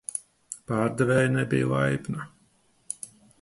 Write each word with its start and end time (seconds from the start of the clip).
Pārdevēja 0.71 1.27
nebija 1.35 1.67
laipna 1.73 2.27